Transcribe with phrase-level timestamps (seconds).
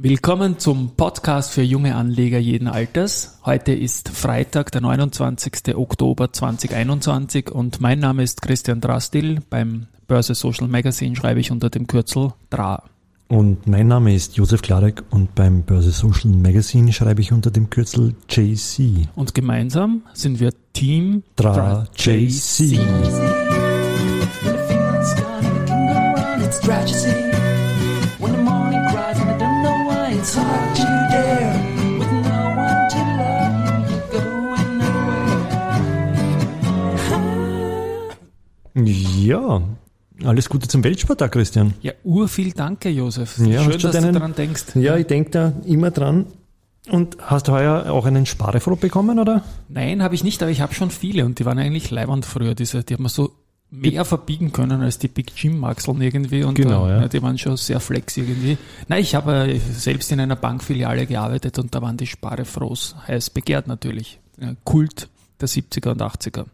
[0.00, 3.40] Willkommen zum Podcast für junge Anleger jeden Alters.
[3.44, 5.74] Heute ist Freitag, der 29.
[5.74, 9.40] Oktober 2021 und mein Name ist Christian Drastil.
[9.50, 12.84] Beim Börse Social Magazine schreibe ich unter dem Kürzel DRA.
[13.26, 17.68] Und mein Name ist Josef Klarek und beim Börse Social Magazine schreibe ich unter dem
[17.68, 19.08] Kürzel JC.
[19.16, 22.78] Und gemeinsam sind wir Team DRA, DRA JC.
[26.62, 27.27] JC.
[39.28, 39.60] Ja,
[40.24, 41.74] alles Gute zum Weltspartag, Christian.
[41.82, 43.36] Ja, urviel Danke, Josef.
[43.36, 44.74] Ja, Schön, dass deinen, du daran denkst.
[44.74, 46.24] Ja, ich denke da immer dran.
[46.88, 49.44] Und hast du heuer auch einen Sparefroh bekommen, oder?
[49.68, 52.54] Nein, habe ich nicht, aber ich habe schon viele und die waren eigentlich leibend früher.
[52.54, 53.32] Diese, die haben wir so
[53.70, 57.08] mehr verbiegen können als die Big Jim Maxeln irgendwie und genau, äh, ja.
[57.08, 58.56] die waren schon sehr flex irgendwie.
[58.88, 63.28] Nein, ich habe äh, selbst in einer Bankfiliale gearbeitet und da waren die Sparefrohs heiß
[63.28, 64.20] begehrt natürlich.
[64.64, 66.46] Kult der 70er und 80er.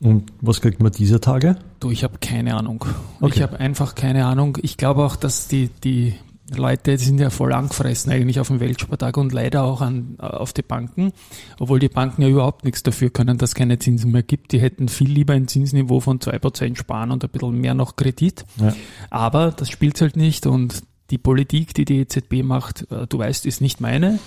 [0.00, 1.56] Und was kriegt man dieser Tage?
[1.80, 2.84] Du, ich habe keine Ahnung.
[3.20, 3.32] Okay.
[3.34, 4.58] Ich habe einfach keine Ahnung.
[4.62, 6.14] Ich glaube auch, dass die, die
[6.56, 10.52] Leute die sind ja voll angefressen eigentlich auf dem Weltspartag und leider auch an, auf
[10.52, 11.12] die Banken,
[11.58, 14.52] obwohl die Banken ja überhaupt nichts dafür können, dass es keine Zinsen mehr gibt.
[14.52, 17.96] Die hätten viel lieber ein Zinsniveau von zwei Prozent sparen und ein bisschen mehr noch
[17.96, 18.44] Kredit.
[18.56, 18.74] Ja.
[19.10, 23.46] Aber das spielt halt nicht und die Politik, die die EZB macht, äh, du weißt,
[23.46, 24.18] ist nicht meine.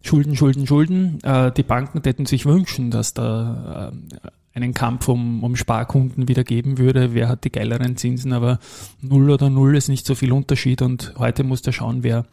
[0.00, 1.20] Schulden, Schulden, Schulden.
[1.22, 4.28] Äh, die Banken hätten sich wünschen, dass da äh,
[4.62, 7.14] einen Kampf um, um Sparkunden wieder geben würde.
[7.14, 8.32] Wer hat die geileren Zinsen?
[8.32, 8.58] Aber
[9.00, 12.26] null oder null ist nicht so viel Unterschied und heute muss der schauen, wer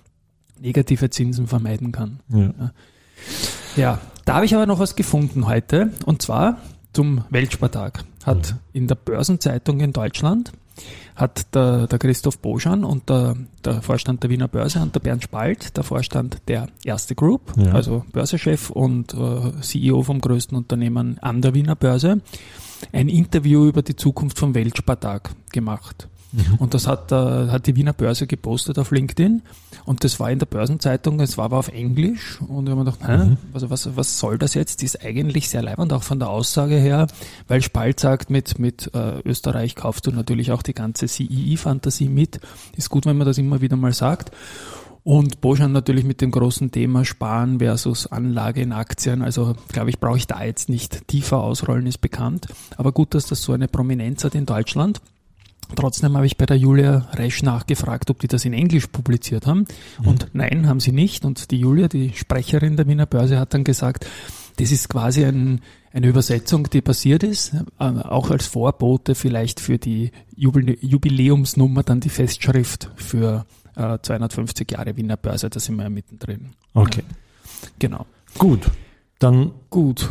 [0.59, 2.19] negative Zinsen vermeiden kann.
[2.29, 2.71] Ja.
[3.75, 6.57] ja, da habe ich aber noch was gefunden heute und zwar
[6.93, 8.05] zum Weltspartag.
[8.25, 8.57] Hat ja.
[8.73, 10.51] in der Börsenzeitung in Deutschland
[11.15, 15.23] hat der, der Christoph Boschan und der, der Vorstand der Wiener Börse und der Bernd
[15.23, 17.71] Spalt, der Vorstand der Erste Group, ja.
[17.71, 22.21] also Börsechef und äh, CEO vom größten Unternehmen an der Wiener Börse,
[22.91, 26.07] ein Interview über die Zukunft vom Weltspartag gemacht.
[26.31, 26.55] Mhm.
[26.59, 29.41] Und das hat, äh, hat die Wiener Börse gepostet auf LinkedIn.
[29.85, 32.39] Und das war in der Börsenzeitung, es war aber auf Englisch.
[32.41, 33.37] Und wir haben gedacht, mhm.
[33.53, 34.81] also was, was soll das jetzt?
[34.81, 37.07] Die ist eigentlich sehr leibend, auch von der Aussage her,
[37.47, 42.39] weil Spalt sagt, mit, mit äh, Österreich kaufst du natürlich auch die ganze CII-Fantasie mit.
[42.75, 44.31] Ist gut, wenn man das immer wieder mal sagt.
[45.05, 49.21] Und Boschan natürlich mit dem großen Thema Sparen versus Anlage in Aktien.
[49.21, 52.47] Also glaube ich, brauche ich da jetzt nicht tiefer ausrollen, ist bekannt.
[52.75, 55.01] Aber gut, dass das so eine Prominenz hat in Deutschland.
[55.75, 59.65] Trotzdem habe ich bei der Julia Resch nachgefragt, ob die das in Englisch publiziert haben.
[59.99, 60.07] Mhm.
[60.07, 61.25] Und nein, haben sie nicht.
[61.25, 64.05] Und die Julia, die Sprecherin der Wiener Börse, hat dann gesagt,
[64.57, 65.61] das ist quasi ein,
[65.91, 72.09] eine Übersetzung, die passiert ist, äh, auch als Vorbote vielleicht für die Jubiläumsnummer, dann die
[72.09, 73.45] Festschrift für
[73.75, 76.51] äh, 250 Jahre Wiener Börse, da sind wir ja mittendrin.
[76.73, 77.03] Okay.
[77.79, 78.05] Genau.
[78.37, 78.69] Gut.
[79.19, 80.09] Dann gut.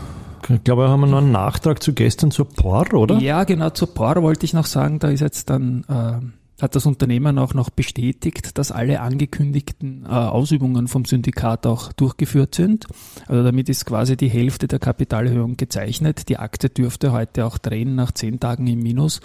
[0.49, 3.19] Ich glaube, haben wir noch einen Nachtrag zu gestern zur POR, oder?
[3.19, 6.87] Ja, genau, zur POR wollte ich noch sagen, da ist jetzt dann, äh, hat das
[6.87, 12.87] Unternehmen auch noch bestätigt, dass alle angekündigten äh, Ausübungen vom Syndikat auch durchgeführt sind.
[13.27, 16.29] Also damit ist quasi die Hälfte der Kapitalerhöhung gezeichnet.
[16.29, 19.21] Die Aktie dürfte heute auch drehen nach zehn Tagen im Minus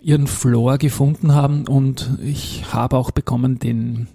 [0.00, 4.08] ihren Floor gefunden haben und ich habe auch bekommen den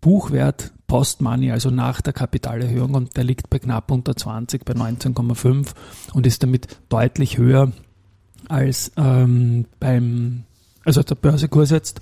[0.00, 5.68] Buchwert Post-Money, also nach der Kapitalerhöhung, und der liegt bei knapp unter 20, bei 19,5
[6.12, 7.72] und ist damit deutlich höher
[8.50, 10.42] als ähm, beim,
[10.84, 12.00] also der Börsekurs jetzt.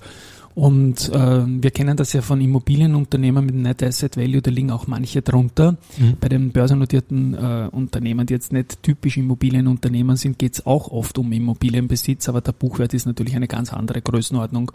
[0.57, 4.89] Und äh, wir kennen das ja von Immobilienunternehmen mit Net Asset Value, da liegen auch
[4.89, 5.77] manche drunter.
[5.97, 6.17] Mhm.
[6.19, 11.17] Bei den börsennotierten äh, Unternehmen, die jetzt nicht typisch Immobilienunternehmen sind, geht es auch oft
[11.17, 14.73] um Immobilienbesitz, aber der Buchwert ist natürlich eine ganz andere Größenordnung.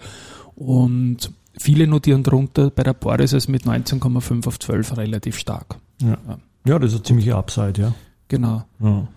[0.56, 5.78] Und Viele notieren drunter, bei der Boris ist es mit 19,5 auf 12 relativ stark.
[6.02, 6.18] Ja,
[6.66, 7.94] ja das ist eine ziemliche Upside, ja.
[8.28, 8.64] Genau.
[8.80, 9.08] Ja.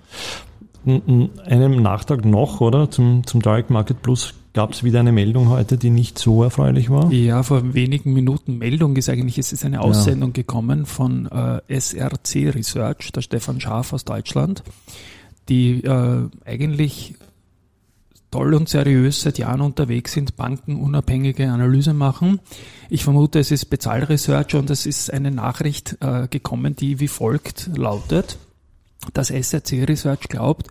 [1.45, 2.91] Einem Nachtrag noch, oder?
[2.91, 6.89] Zum, zum Direct Market Plus gab es wieder eine Meldung heute, die nicht so erfreulich
[6.91, 7.13] war.
[7.13, 10.43] Ja, vor wenigen Minuten Meldung ist eigentlich, es ist eine Aussendung ja.
[10.43, 14.63] gekommen von äh, SRC Research, der Stefan Schaaf aus Deutschland,
[15.49, 17.15] die äh, eigentlich
[18.31, 22.41] toll und seriös seit Jahren unterwegs sind, Banken unabhängige Analyse machen.
[22.91, 27.71] Ich vermute, es ist Bezahlresearch und es ist eine Nachricht äh, gekommen, die wie folgt
[27.77, 28.39] lautet.
[29.15, 30.69] Das SRC Research glaubt,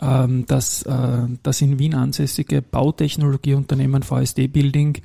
[0.00, 4.98] ähm, dass äh, das in Wien ansässige Bautechnologieunternehmen VSD Building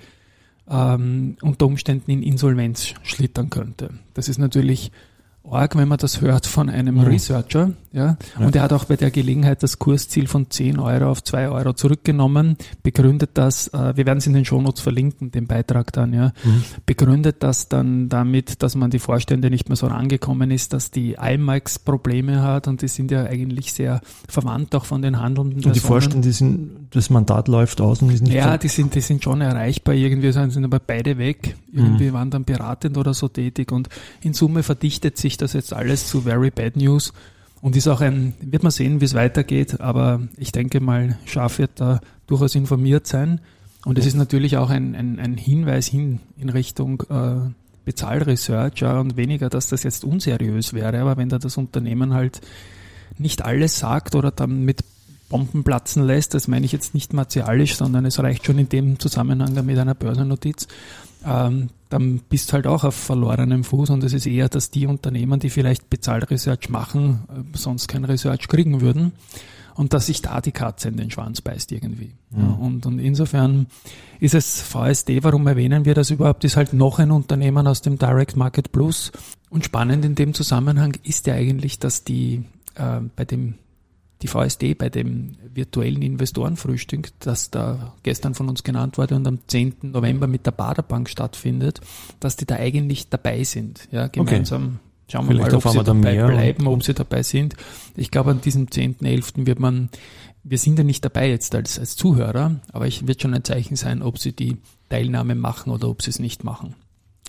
[0.69, 3.91] ähm, unter Umständen in Insolvenz schlittern könnte.
[4.13, 4.91] Das ist natürlich
[5.51, 7.01] arg, wenn man das hört von einem mhm.
[7.01, 7.71] Researcher.
[7.91, 8.17] Ja?
[8.37, 8.45] ja?
[8.45, 11.73] Und er hat auch bei der Gelegenheit das Kursziel von 10 Euro auf 2 Euro
[11.73, 16.33] zurückgenommen, begründet das, äh, wir werden es in den Shownotes verlinken, den Beitrag dann, ja,
[16.43, 16.63] mhm.
[16.85, 21.13] begründet das dann damit, dass man die Vorstände nicht mehr so rangekommen ist, dass die
[21.13, 25.75] IMAX Probleme hat und die sind ja eigentlich sehr verwandt auch von den handelnden Und
[25.75, 29.23] die Vorstände sind, das Mandat läuft aus und ist nicht Ja, die sind, die sind
[29.23, 31.55] schon erreichbar irgendwie, sind aber beide weg.
[31.71, 32.13] Irgendwie mhm.
[32.13, 33.89] waren dann beratend oder so tätig und
[34.21, 37.13] in Summe verdichtet sich das jetzt alles zu very bad news
[37.61, 41.59] und ist auch ein, wird man sehen, wie es weitergeht, aber ich denke mal, Schaf
[41.59, 43.41] wird da durchaus informiert sein.
[43.85, 47.49] Und es ist natürlich auch ein, ein, ein Hinweis hin in Richtung äh,
[47.85, 52.41] Bezahlresearch ja, und weniger, dass das jetzt unseriös wäre, aber wenn da das Unternehmen halt
[53.17, 54.83] nicht alles sagt oder dann mit
[55.29, 58.99] Bomben platzen lässt, das meine ich jetzt nicht martialisch, sondern es reicht schon in dem
[58.99, 60.67] Zusammenhang mit einer Börsennotiz,
[61.25, 65.39] ähm, dann bist halt auch auf verlorenem Fuß und es ist eher, dass die Unternehmen,
[65.39, 69.11] die vielleicht Bezahlresearch machen, äh, sonst kein Research kriegen würden
[69.75, 72.11] und dass sich da die Katze in den Schwanz beißt irgendwie.
[72.31, 72.43] Ja.
[72.43, 73.67] Ja, und, und insofern
[74.19, 77.97] ist es VSD, warum erwähnen wir das überhaupt, ist halt noch ein Unternehmen aus dem
[77.97, 79.11] Direct Market Plus.
[79.49, 82.43] Und spannend in dem Zusammenhang ist ja eigentlich, dass die
[82.75, 83.55] äh, bei dem
[84.21, 89.39] die VSD bei dem virtuellen Investorenfrühstück, das da gestern von uns genannt wurde und am
[89.47, 89.75] 10.
[89.83, 91.79] November mit der Baderbank stattfindet,
[92.19, 93.87] dass die da eigentlich dabei sind.
[93.91, 94.63] Ja, gemeinsam.
[94.63, 94.79] Okay.
[95.11, 97.55] Schauen wir Vielleicht mal, ob sie dabei bleiben, ob sie dabei sind.
[97.95, 99.47] Ich glaube, an diesem 10.11.
[99.47, 99.89] wird man,
[100.43, 103.75] wir sind ja nicht dabei jetzt als, als Zuhörer, aber ich wird schon ein Zeichen
[103.75, 104.57] sein, ob sie die
[104.89, 106.75] Teilnahme machen oder ob sie es nicht machen.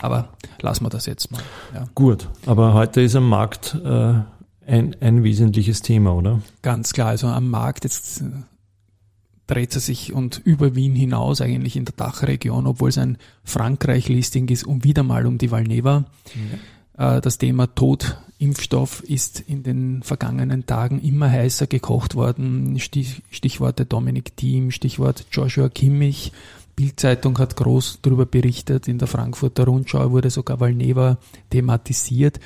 [0.03, 1.43] Aber lassen wir das jetzt mal.
[1.75, 1.89] Ja.
[1.95, 4.15] Gut, aber heute ist am Markt äh,
[4.71, 6.41] ein, ein wesentliches Thema, oder?
[6.63, 7.09] Ganz klar.
[7.09, 8.27] Also am Markt jetzt äh,
[9.47, 14.49] dreht er sich und über Wien hinaus eigentlich in der Dachregion, obwohl es ein Frankreich-Listing
[14.49, 16.05] ist, um wieder mal um die Valneva.
[16.97, 17.17] Ja.
[17.17, 22.79] Äh, das Thema Totimpfstoff ist in den vergangenen Tagen immer heißer gekocht worden.
[22.79, 26.33] Stich, Stichworte Dominik Thiem, Stichwort Joshua Kimmich.
[26.77, 28.89] Bildzeitung hat groß darüber berichtet.
[28.89, 31.19] In der Frankfurter Rundschau wurde sogar Valneva
[31.51, 32.39] thematisiert.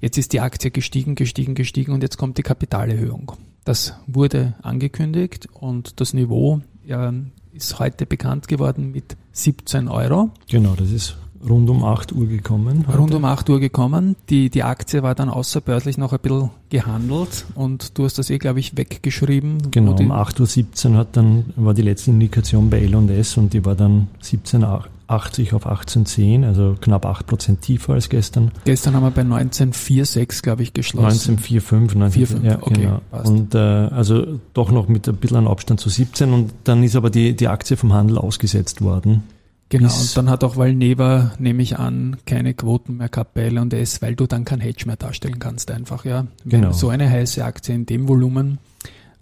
[0.00, 3.32] Jetzt ist die Aktie gestiegen, gestiegen, gestiegen und jetzt kommt die Kapitalerhöhung.
[3.64, 7.12] Das wurde angekündigt und das Niveau ja,
[7.52, 10.30] ist heute bekannt geworden mit 17 Euro.
[10.48, 11.16] Genau, das ist
[11.46, 12.84] rund um 8 Uhr gekommen.
[12.86, 12.98] Heute.
[12.98, 14.16] Rund um 8 Uhr gekommen.
[14.28, 18.38] Die, die Aktie war dann außerbörslich noch ein bisschen gehandelt und du hast das eh,
[18.38, 19.70] glaube ich, weggeschrieben.
[19.70, 23.74] Genau, um 8.17 Uhr hat dann, war die letzte Indikation bei L&S und die war
[23.74, 28.52] dann 17,8 80 auf 18,10, also knapp 8% tiefer als gestern.
[28.64, 31.38] Gestern haben wir bei 19,46, glaube ich, geschlossen.
[31.38, 33.00] 19,45, 19, ja, okay, genau.
[33.10, 33.26] Passt.
[33.26, 36.94] Und äh, also doch noch mit ein bisschen an Abstand zu 17 und dann ist
[36.94, 39.24] aber die, die Aktie vom Handel ausgesetzt worden.
[39.70, 44.00] Genau, und dann hat auch Valneva, nehme ich an, keine Quoten mehr gehabt bei L&S,
[44.00, 46.26] weil du dann kein Hedge mehr darstellen kannst einfach, ja.
[46.44, 46.72] Wenn genau.
[46.72, 48.58] so eine heiße Aktie in dem Volumen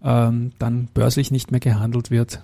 [0.05, 2.43] ähm, dann börslich nicht mehr gehandelt wird,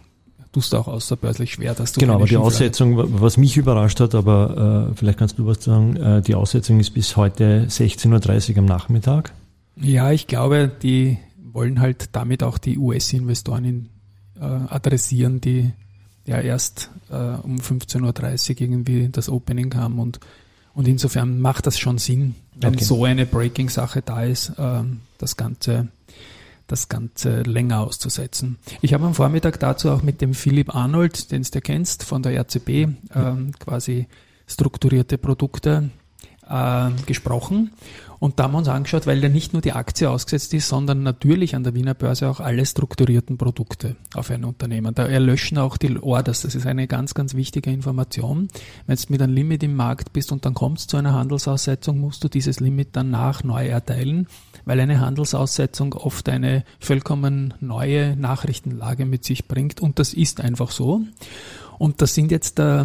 [0.53, 4.15] tust du auch außerbörslich schwer, dass du Genau, aber die Aussetzung, was mich überrascht hat,
[4.15, 8.59] aber äh, vielleicht kannst du was sagen, äh, die Aussetzung ist bis heute 16.30 Uhr
[8.59, 9.33] am Nachmittag.
[9.77, 11.19] Ja, ich glaube, die
[11.53, 13.89] wollen halt damit auch die US-Investoren
[14.39, 15.73] äh, adressieren, die
[16.27, 20.21] ja erst äh, um 15.30 Uhr irgendwie das Opening haben und,
[20.75, 22.85] und insofern macht das schon Sinn, wenn okay.
[22.85, 24.83] so eine Breaking-Sache da ist, äh,
[25.19, 25.89] das Ganze
[26.67, 28.59] das Ganze länger auszusetzen.
[28.81, 32.39] Ich habe am Vormittag dazu auch mit dem Philipp Arnold, den du kennst, von der
[32.41, 32.69] RCB,
[33.15, 34.07] ähm, quasi
[34.47, 35.91] strukturierte Produkte
[36.53, 37.71] äh, gesprochen.
[38.23, 41.03] Und da haben wir uns angeschaut, weil ja nicht nur die Aktie ausgesetzt ist, sondern
[41.03, 44.95] natürlich an der Wiener Börse auch alle strukturierten Produkte auf ein Unternehmen.
[44.95, 46.43] Da erlöschen auch die Orders.
[46.43, 48.47] Das ist eine ganz, ganz wichtige Information.
[48.87, 51.99] Wenn du mit einem Limit im Markt bist und dann kommt es zu einer Handelsaussetzung,
[51.99, 54.29] musst du dieses Limit danach neu erteilen,
[54.67, 59.81] weil eine Handelsaussetzung oft eine vollkommen neue Nachrichtenlage mit sich bringt.
[59.81, 61.01] Und das ist einfach so.
[61.81, 62.85] Und das sind jetzt äh,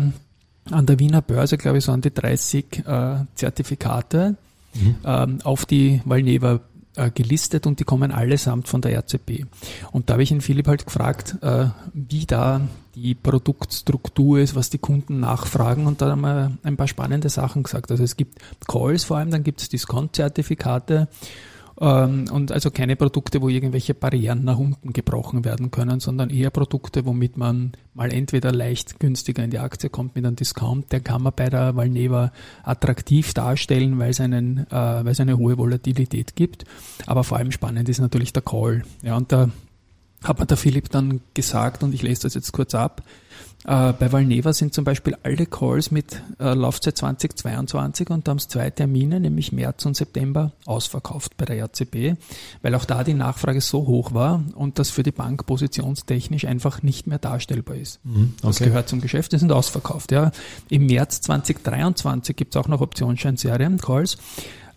[0.72, 4.36] an der Wiener Börse, glaube ich, so an die 30 äh, Zertifikate
[4.74, 4.96] mhm.
[5.04, 6.60] ähm, auf die Valneva
[6.96, 9.46] äh, gelistet und die kommen allesamt von der RCP.
[9.92, 12.62] Und da habe ich ihn Philipp halt gefragt, äh, wie da
[12.96, 17.64] die Produktstruktur ist, was die Kunden nachfragen und da haben wir ein paar spannende Sachen
[17.64, 17.92] gesagt.
[17.92, 21.08] Also es gibt Calls vor allem, dann gibt es Discount-Zertifikate
[21.80, 27.06] und also keine Produkte, wo irgendwelche Barrieren nach unten gebrochen werden können, sondern eher Produkte,
[27.06, 31.22] womit man mal entweder leicht günstiger in die Aktie kommt mit einem Discount, der kann
[31.22, 32.32] man bei der Valneva
[32.64, 36.64] attraktiv darstellen, weil es, einen, äh, weil es eine hohe Volatilität gibt.
[37.06, 38.84] Aber vor allem spannend ist natürlich der Call.
[39.04, 39.52] Ja, und da
[40.28, 43.04] hat mir der Philipp dann gesagt, und ich lese das jetzt kurz ab,
[43.66, 48.38] äh, bei Valneva sind zum Beispiel alle Calls mit äh, Laufzeit 2022 und da haben
[48.38, 52.18] es zwei Termine, nämlich März und September, ausverkauft bei der RCB,
[52.62, 56.82] weil auch da die Nachfrage so hoch war und das für die Bank positionstechnisch einfach
[56.82, 58.00] nicht mehr darstellbar ist.
[58.06, 58.48] Mhm, okay.
[58.48, 60.12] Das gehört zum Geschäft, die sind ausverkauft.
[60.12, 60.32] Ja.
[60.70, 64.18] Im März 2023 gibt es auch noch Optionsscheinserien, Calls.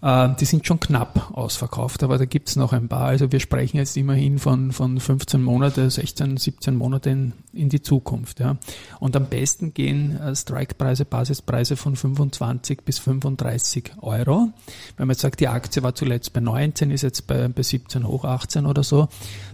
[0.03, 3.07] Äh, die sind schon knapp ausverkauft, aber da gibt's noch ein paar.
[3.07, 7.83] Also wir sprechen jetzt immerhin von, von 15 Monate, 16, 17 Monate in, in die
[7.83, 8.41] Zukunft.
[8.41, 8.57] Ja.
[8.99, 14.49] Und am besten gehen äh, Strike-Preise, Basispreise von 25 bis 35 Euro.
[14.97, 18.07] Wenn man jetzt sagt, die Aktie war zuletzt bei 19, ist jetzt bei, bei 17
[18.07, 19.09] hoch 18 oder so,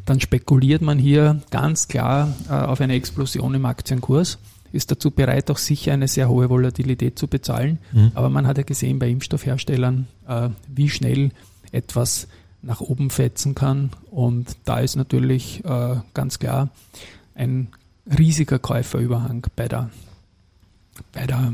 [0.05, 4.38] dann spekuliert man hier ganz klar äh, auf eine Explosion im Aktienkurs
[4.76, 7.78] ist dazu bereit, auch sicher eine sehr hohe Volatilität zu bezahlen.
[7.92, 8.12] Mhm.
[8.14, 11.30] Aber man hat ja gesehen bei Impfstoffherstellern, äh, wie schnell
[11.73, 12.28] etwas
[12.62, 13.90] nach oben fetzen kann.
[14.11, 16.71] Und da ist natürlich äh, ganz klar
[17.35, 17.68] ein
[18.06, 19.90] riesiger Käuferüberhang bei der,
[21.12, 21.52] bei der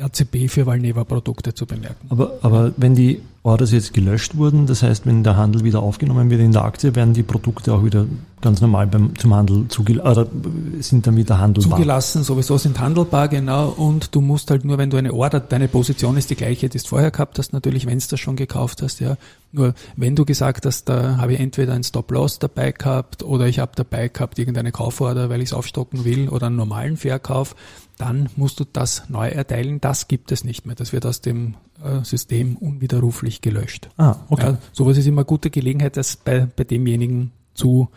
[0.00, 2.06] RCB für Valneva-Produkte zu bemerken.
[2.08, 6.28] Aber, aber wenn die Orders jetzt gelöscht wurden, das heißt, wenn der Handel wieder aufgenommen
[6.28, 8.06] wird in der Aktie, werden die Produkte auch wieder
[8.40, 10.26] ganz normal beim, zum Handel zugelassen, oder
[10.80, 11.78] sind dann wieder handelbar?
[11.78, 15.68] Zugelassen, sowieso sind handelbar, genau, und du musst halt nur, wenn du eine Order, deine
[15.68, 18.82] Position ist die gleiche, die du vorher gehabt hast, natürlich, wenn du das schon gekauft
[18.82, 19.16] hast, ja,
[19.52, 23.60] nur wenn du gesagt hast, da habe ich entweder ein Stop-Loss dabei gehabt oder ich
[23.60, 27.54] habe dabei gehabt irgendeine Kauforder, weil ich es aufstocken will oder einen normalen Verkauf,
[27.98, 29.80] dann musst du das neu erteilen.
[29.80, 30.76] Das gibt es nicht mehr.
[30.76, 33.88] Das wird aus dem äh, System unwiderruflich gelöscht.
[33.96, 34.52] Ah, okay.
[34.52, 37.88] Ja, sowas ist immer eine gute Gelegenheit, das bei, bei demjenigen zu,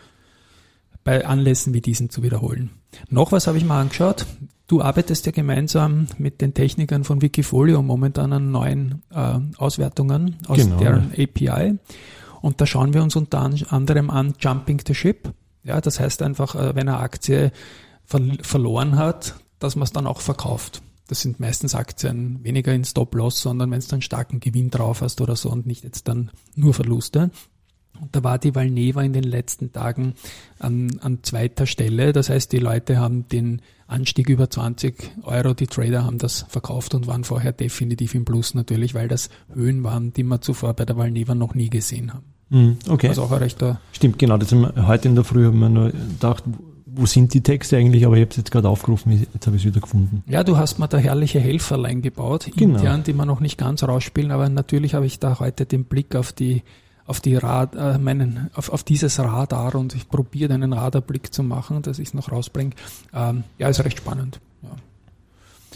[1.04, 2.70] bei Anlässen wie diesen zu wiederholen.
[3.08, 4.26] Noch was habe ich mal angeschaut.
[4.66, 10.58] Du arbeitest ja gemeinsam mit den Technikern von Wikifolio momentan an neuen äh, Auswertungen aus
[10.58, 10.76] genau.
[10.78, 11.78] deren API.
[12.40, 15.32] Und da schauen wir uns unter anderem an Jumping the Ship.
[15.64, 17.52] Ja, das heißt einfach, äh, wenn eine Aktie
[18.04, 20.82] verloren hat, dass man es dann auch verkauft.
[21.08, 25.20] Das sind meistens Aktien weniger in Stop-Loss, sondern wenn es dann starken Gewinn drauf hast
[25.20, 27.30] oder so und nicht jetzt dann nur Verluste.
[28.00, 30.14] Und da war die Valneva in den letzten Tagen
[30.58, 32.12] an, an zweiter Stelle.
[32.12, 36.94] Das heißt, die Leute haben den Anstieg über 20 Euro, die Trader haben das verkauft
[36.94, 40.86] und waren vorher definitiv im Plus natürlich, weil das Höhen waren, die wir zuvor bei
[40.86, 42.24] der Valneva noch nie gesehen haben.
[42.50, 43.08] Hm, okay.
[43.08, 44.38] Also auch ein rechter Stimmt, genau.
[44.38, 46.44] Das haben wir, heute in der Früh haben wir nur gedacht,
[46.94, 49.62] wo sind die Texte eigentlich, aber ich habe es jetzt gerade aufgerufen, jetzt habe ich
[49.62, 50.22] es wieder gefunden.
[50.26, 52.78] Ja, du hast mir da herrliche Helferlein gebaut, genau.
[52.78, 56.14] intern, die wir noch nicht ganz rausspielen, aber natürlich habe ich da heute den Blick
[56.14, 56.62] auf die
[57.04, 61.42] auf die Rad, äh, meinen, auf, auf dieses Radar und ich probiere einen Radarblick zu
[61.42, 62.70] machen, dass ich es noch rausbringe.
[63.12, 64.40] Ähm, ja, ist recht spannend.
[64.62, 64.70] Ja.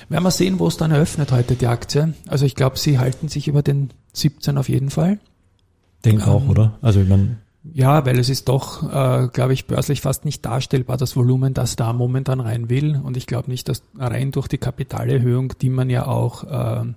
[0.08, 2.14] Werden wir sehen, wo es dann eröffnet heute die Aktie.
[2.28, 5.18] Also ich glaube, sie halten sich über den 17 auf jeden Fall.
[6.04, 6.78] Denke ähm, auch, oder?
[6.80, 7.38] Also ich meine,
[7.73, 11.76] ja, weil es ist doch, äh, glaube ich, börslich fast nicht darstellbar, das Volumen, das
[11.76, 13.00] da momentan rein will.
[13.02, 16.92] Und ich glaube nicht, dass rein durch die Kapitalerhöhung, die man ja auch äh,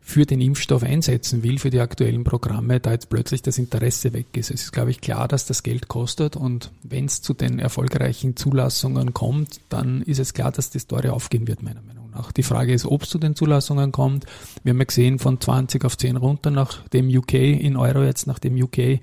[0.00, 4.26] für den Impfstoff einsetzen will, für die aktuellen Programme, da jetzt plötzlich das Interesse weg
[4.36, 4.50] ist.
[4.50, 8.36] Es ist, glaube ich, klar, dass das Geld kostet und wenn es zu den erfolgreichen
[8.36, 12.03] Zulassungen kommt, dann ist es klar, dass die Story aufgehen wird, meiner Meinung nach.
[12.36, 14.26] Die Frage ist, ob es zu den Zulassungen kommt.
[14.62, 18.26] Wir haben ja gesehen, von 20 auf 10 runter nach dem UK, in Euro jetzt,
[18.26, 19.00] nach dem UK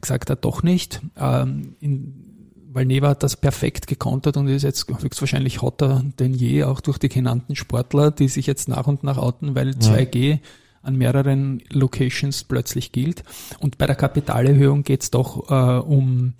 [0.00, 1.00] gesagt hat, doch nicht.
[1.16, 2.32] Ähm, in,
[2.72, 6.98] weil Neva hat das perfekt gekontert und ist jetzt höchstwahrscheinlich hotter denn je, auch durch
[6.98, 10.38] die genannten Sportler, die sich jetzt nach und nach outen, weil 2G
[10.82, 13.22] an mehreren Locations plötzlich gilt.
[13.60, 16.34] Und bei der Kapitalerhöhung geht es doch äh, um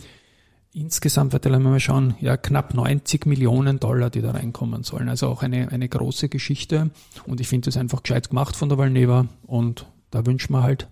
[0.73, 5.09] insgesamt, warte mal schauen, ja knapp 90 Millionen Dollar, die da reinkommen sollen.
[5.09, 6.91] Also auch eine, eine große Geschichte.
[7.27, 10.89] Und ich finde es einfach gescheit gemacht von der Valneva und da wünschen wir halt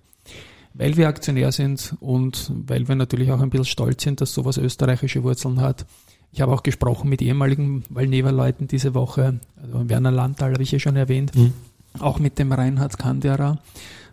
[0.75, 4.57] weil wir Aktionär sind und weil wir natürlich auch ein bisschen stolz sind, dass sowas
[4.57, 5.87] österreichische Wurzeln hat.
[6.33, 10.79] Ich habe auch gesprochen mit ehemaligen Valneva-Leuten diese Woche, also Werner Landtal habe ich ja
[10.79, 11.53] schon erwähnt, mhm.
[11.99, 13.59] auch mit dem Reinhard Kandera,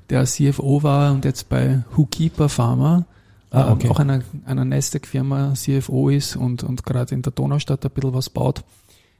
[0.09, 3.05] der CFO war und jetzt bei Whokeeper Pharma,
[3.51, 3.87] ah, okay.
[3.87, 8.13] äh, auch einer, einer Nasdaq-Firma CFO ist und, und gerade in der Donaustadt ein bisschen
[8.13, 8.63] was baut,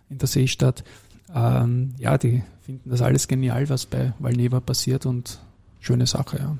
[0.09, 0.83] in der Seestadt.
[1.33, 5.39] Ähm, ja, die finden das alles genial, was bei Valneva passiert und
[5.79, 6.57] schöne Sache, ja.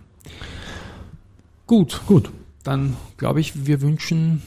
[1.66, 2.32] Gut, gut.
[2.64, 4.42] Dann glaube ich, wir wünschen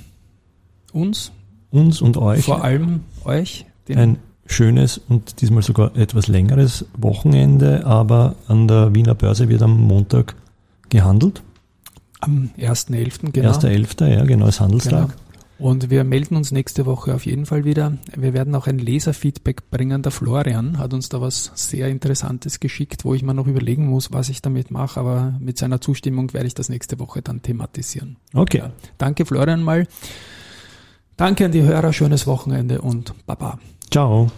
[0.93, 1.33] uns.
[1.71, 2.45] Uns und euch.
[2.45, 3.67] Vor allem euch.
[3.89, 9.81] ein schönes und diesmal sogar etwas längeres Wochenende, aber an der Wiener Börse wird am
[9.81, 10.35] Montag
[10.89, 11.43] gehandelt.
[12.21, 13.51] Am 1.11., genau.
[13.51, 15.09] 1.11., ja, genau, ist Handelstag.
[15.09, 15.21] Genau.
[15.61, 17.99] Und wir melden uns nächste Woche auf jeden Fall wieder.
[18.17, 20.03] Wir werden auch ein Leserfeedback bringen.
[20.03, 24.11] Der Florian hat uns da was sehr Interessantes geschickt, wo ich mir noch überlegen muss,
[24.11, 24.99] was ich damit mache.
[24.99, 28.17] Aber mit seiner Zustimmung werde ich das nächste Woche dann thematisieren.
[28.33, 28.59] Okay.
[28.59, 29.87] Ja, danke, Florian, mal.
[31.19, 33.59] Danke an die Hörer, schönes Wochenende und Baba.
[33.91, 34.31] Ciao.